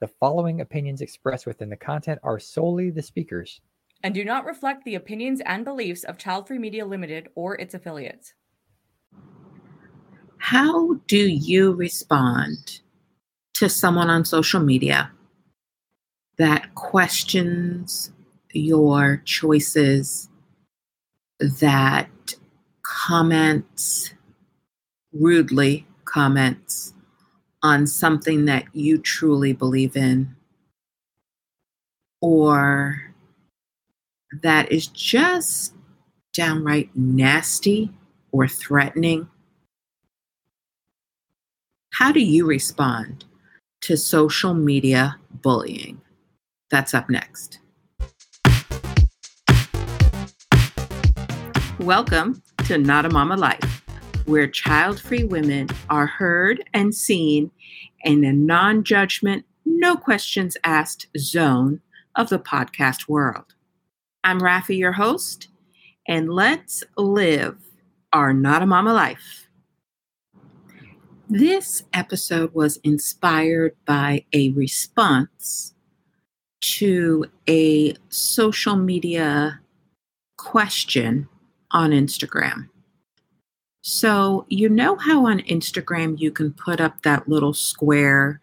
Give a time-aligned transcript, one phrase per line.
[0.00, 3.60] The following opinions expressed within the content are solely the speakers
[4.02, 7.74] and do not reflect the opinions and beliefs of Child Free Media Limited or its
[7.74, 8.34] affiliates.
[10.38, 12.80] How do you respond
[13.54, 15.10] to someone on social media
[16.36, 18.12] that questions
[18.52, 20.28] your choices,
[21.40, 22.36] that
[22.82, 24.14] comments,
[25.12, 26.94] rudely comments
[27.62, 30.36] on something that you truly believe in,
[32.20, 33.14] or
[34.42, 35.74] that is just
[36.32, 37.90] downright nasty
[38.32, 39.28] or threatening?
[41.94, 43.24] How do you respond
[43.80, 46.00] to social media bullying?
[46.70, 47.58] That's up next.
[51.80, 53.77] Welcome to Not a Momma Life,
[54.28, 57.50] where child free women are heard and seen
[58.04, 61.80] in a non judgment, no questions asked zone
[62.14, 63.54] of the podcast world.
[64.22, 65.48] I'm Raphie, your host,
[66.06, 67.56] and let's live
[68.12, 69.48] our Not a Momma life.
[71.30, 75.74] This episode was inspired by a response
[76.60, 79.60] to a social media
[80.36, 81.28] question
[81.70, 82.68] on Instagram.
[83.90, 88.38] So, you know how on Instagram you can put up that little square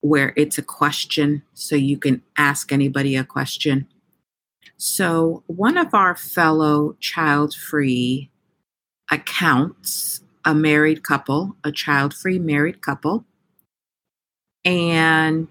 [0.00, 3.86] where it's a question so you can ask anybody a question?
[4.78, 8.30] So, one of our fellow child free
[9.10, 13.26] accounts, a married couple, a child free married couple,
[14.64, 15.48] and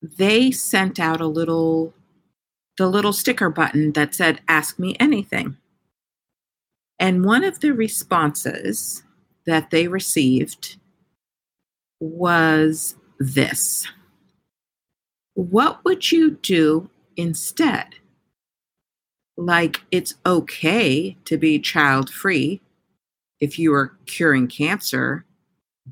[0.00, 1.92] they sent out a little
[2.78, 5.56] the little sticker button that said ask me anything
[6.98, 9.02] and one of the responses
[9.46, 10.76] that they received
[12.00, 13.86] was this
[15.34, 17.96] what would you do instead
[19.36, 22.60] like it's okay to be child free
[23.40, 25.24] if you are curing cancer,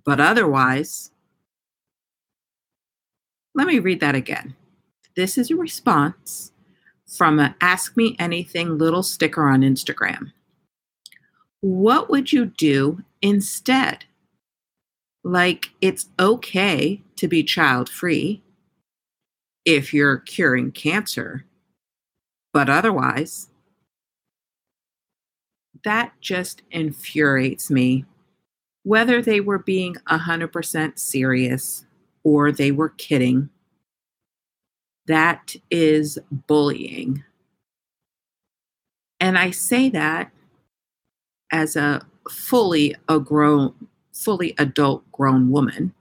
[0.04, 1.10] but otherwise,
[3.54, 4.56] let me read that again.
[5.16, 6.52] This is a response
[7.06, 10.32] from an Ask Me Anything little sticker on Instagram.
[11.62, 14.04] What would you do instead?
[15.22, 18.42] Like, it's okay to be child free
[19.64, 21.44] if you're curing cancer,
[22.52, 23.48] but otherwise,
[25.84, 28.04] that just infuriates me.
[28.82, 31.86] Whether they were being 100% serious
[32.24, 33.50] or they were kidding,
[35.06, 36.18] that is
[36.48, 37.22] bullying.
[39.20, 40.32] And I say that
[41.52, 43.74] as a fully a grown
[44.12, 45.92] fully adult grown woman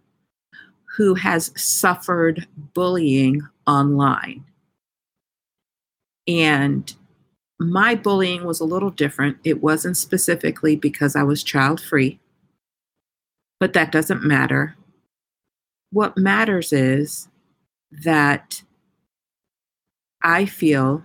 [0.98, 4.44] who has suffered bullying online.
[6.28, 6.94] And
[7.60, 9.38] my bullying was a little different.
[9.44, 12.20] It wasn't specifically because I was child free,
[13.60, 14.76] but that doesn't matter.
[15.92, 17.28] What matters is
[17.92, 18.64] that
[20.24, 21.04] I feel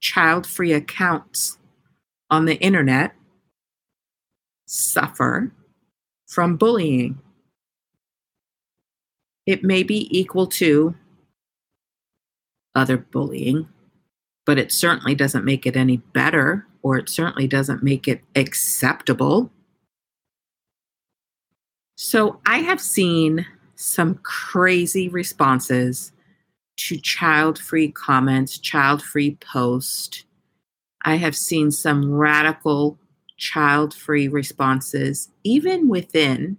[0.00, 1.58] child free accounts
[2.30, 3.14] on the internet
[4.66, 5.50] suffer
[6.26, 7.18] from bullying.
[9.46, 10.94] It may be equal to
[12.74, 13.68] other bullying,
[14.44, 19.50] but it certainly doesn't make it any better, or it certainly doesn't make it acceptable.
[21.94, 26.12] So I have seen some crazy responses
[26.76, 30.24] to child free comments, child free posts.
[31.04, 32.98] I have seen some radical
[33.36, 36.58] child free responses, even within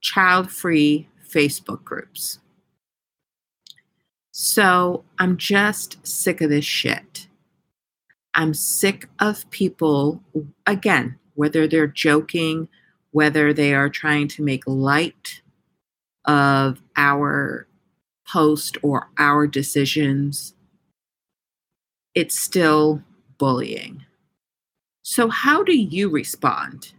[0.00, 2.38] child free Facebook groups.
[4.32, 7.28] So I'm just sick of this shit.
[8.34, 10.20] I'm sick of people,
[10.66, 12.68] again, whether they're joking,
[13.12, 15.40] whether they are trying to make light
[16.24, 17.68] of our
[18.26, 20.54] post or our decisions,
[22.14, 23.02] it's still
[23.38, 24.04] bullying.
[25.06, 26.94] So, how do you respond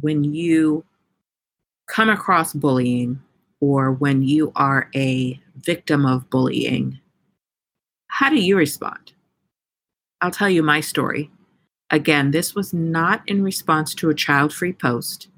[0.00, 0.84] when you
[1.86, 3.22] come across bullying
[3.60, 6.98] or when you are a victim of bullying,
[8.08, 9.12] how do you respond?
[10.20, 11.30] I'll tell you my story.
[11.90, 15.28] Again, this was not in response to a child free post,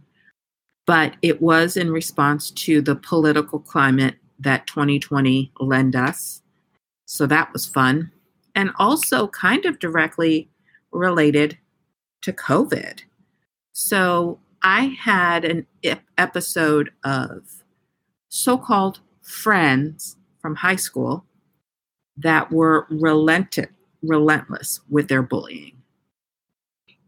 [0.87, 6.41] but it was in response to the political climate that 2020 lent us.
[7.05, 8.13] So that was fun.
[8.55, 10.49] And also kind of directly
[10.91, 11.59] related
[12.23, 13.03] to COVID.
[13.73, 15.67] So I had an
[16.17, 17.63] episode of
[18.29, 21.25] so called friends from high school
[22.17, 23.69] that were relented,
[24.03, 25.77] relentless with their bullying.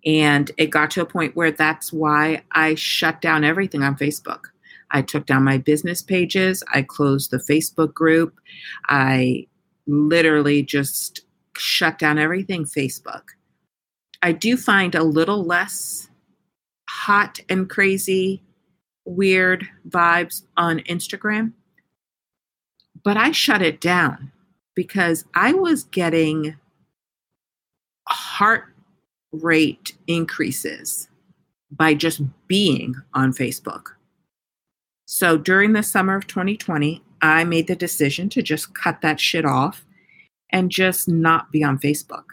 [0.06, 4.44] And it got to a point where that's why I shut down everything on Facebook.
[4.92, 8.40] I took down my business pages, I closed the Facebook group,
[8.88, 9.46] I
[9.86, 11.20] literally just
[11.56, 13.22] shut down everything Facebook.
[14.22, 16.10] I do find a little less
[16.88, 18.42] hot and crazy,
[19.04, 21.52] weird vibes on Instagram,
[23.02, 24.32] but I shut it down
[24.74, 26.56] because I was getting
[28.08, 28.64] heart
[29.32, 31.08] rate increases
[31.70, 33.86] by just being on Facebook.
[35.06, 39.44] So during the summer of 2020, I made the decision to just cut that shit
[39.44, 39.84] off
[40.50, 42.24] and just not be on Facebook.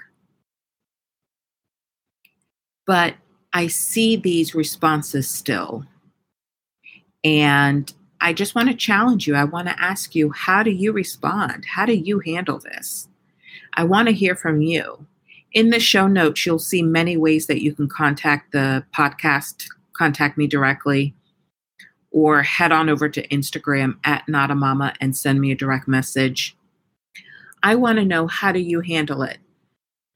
[2.87, 3.13] But
[3.53, 5.85] I see these responses still.
[7.23, 9.35] And I just want to challenge you.
[9.35, 11.65] I want to ask you, how do you respond?
[11.65, 13.07] How do you handle this?
[13.73, 15.05] I want to hear from you.
[15.53, 20.37] In the show notes, you'll see many ways that you can contact the podcast, contact
[20.37, 21.13] me directly,
[22.11, 25.87] or head on over to Instagram at Not a Momma and send me a direct
[25.87, 26.55] message.
[27.63, 29.37] I want to know how do you handle it?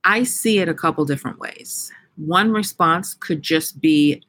[0.03, 1.91] I see it a couple different ways.
[2.25, 4.21] One response could just be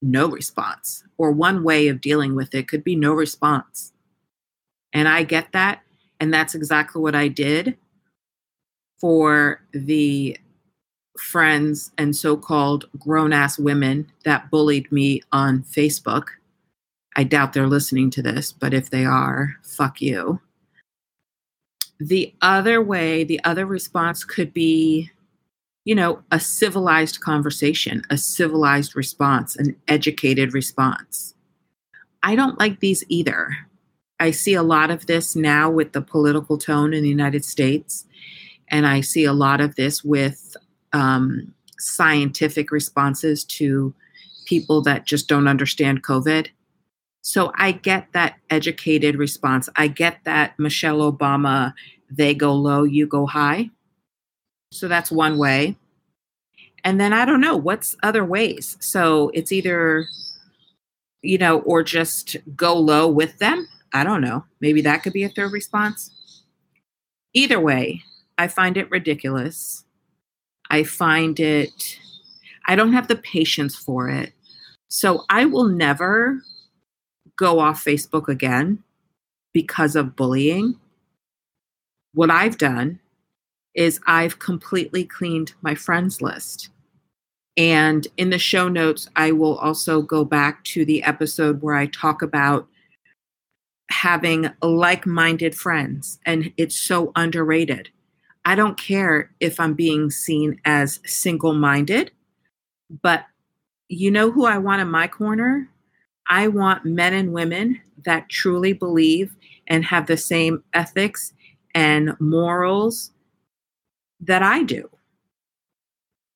[0.00, 3.92] no response, or one way of dealing with it could be no response.
[4.92, 5.82] And I get that.
[6.20, 7.76] And that's exactly what I did
[9.00, 10.38] for the
[11.18, 16.28] friends and so called grown ass women that bullied me on Facebook.
[17.16, 20.40] I doubt they're listening to this, but if they are, fuck you.
[21.98, 25.10] The other way, the other response could be,
[25.84, 31.34] you know, a civilized conversation, a civilized response, an educated response.
[32.22, 33.56] I don't like these either.
[34.18, 38.04] I see a lot of this now with the political tone in the United States,
[38.68, 40.56] and I see a lot of this with
[40.92, 43.94] um, scientific responses to
[44.44, 46.48] people that just don't understand COVID.
[47.22, 49.68] So I get that educated response.
[49.76, 51.72] I get that Michelle Obama,
[52.10, 53.70] they go low, you go high.
[54.70, 55.76] So that's one way.
[56.84, 58.76] And then I don't know what's other ways.
[58.80, 60.06] So it's either,
[61.22, 63.68] you know, or just go low with them.
[63.92, 64.44] I don't know.
[64.60, 66.44] Maybe that could be a third response.
[67.34, 68.02] Either way,
[68.38, 69.84] I find it ridiculous.
[70.70, 71.98] I find it,
[72.66, 74.32] I don't have the patience for it.
[74.88, 76.42] So I will never
[77.36, 78.82] go off Facebook again
[79.52, 80.78] because of bullying.
[82.14, 83.00] What I've done
[83.74, 86.70] is I've completely cleaned my friends list.
[87.56, 91.86] And in the show notes, I will also go back to the episode where I
[91.86, 92.66] talk about
[93.90, 97.90] having like minded friends, and it's so underrated.
[98.44, 102.12] I don't care if I'm being seen as single minded,
[103.02, 103.24] but
[103.88, 105.68] you know who I want in my corner?
[106.28, 111.32] I want men and women that truly believe and have the same ethics
[111.74, 113.10] and morals
[114.20, 114.88] that I do.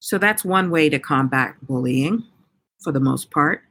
[0.00, 2.25] So that's one way to combat bullying
[2.82, 3.62] for the most part.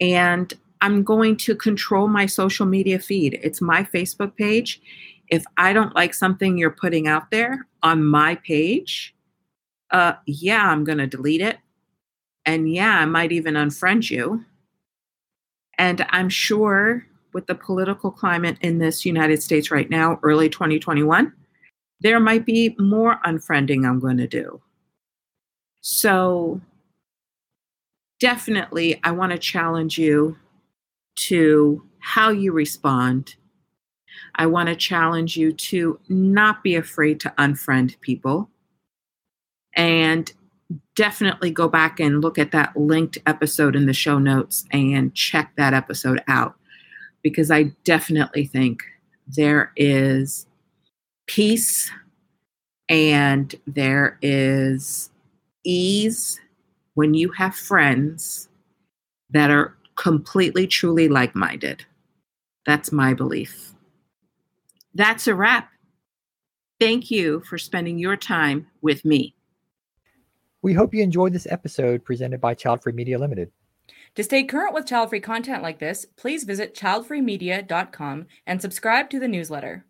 [0.00, 3.38] And I'm going to control my social media feed.
[3.42, 4.80] It's my Facebook page.
[5.28, 9.14] If I don't like something you're putting out there on my page,
[9.90, 11.58] uh, yeah, I'm going to delete it.
[12.46, 14.44] And yeah, I might even unfriend you
[15.78, 21.32] and I'm sure with the political climate in this United States right now, early 2021,
[22.00, 24.60] there might be more unfriending I'm going to do.
[25.80, 26.60] So,
[28.20, 30.36] definitely, I want to challenge you
[31.16, 33.36] to how you respond.
[34.34, 38.50] I want to challenge you to not be afraid to unfriend people
[39.74, 40.32] and
[40.94, 45.52] definitely go back and look at that linked episode in the show notes and check
[45.56, 46.54] that episode out
[47.22, 48.82] because I definitely think
[49.26, 50.46] there is
[51.28, 51.90] peace
[52.88, 55.10] and there is
[55.64, 56.40] ease
[56.94, 58.48] when you have friends
[59.30, 61.84] that are completely, truly like minded.
[62.66, 63.72] That's my belief.
[64.94, 65.70] That's a wrap.
[66.80, 69.34] Thank you for spending your time with me.
[70.62, 73.52] We hope you enjoyed this episode presented by Child Free Media Limited.
[74.14, 79.20] To stay current with child free content like this, please visit childfreemedia.com and subscribe to
[79.20, 79.84] the newsletter.